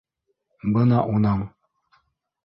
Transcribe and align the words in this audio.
Бына 0.77 1.03
уның 1.17 1.43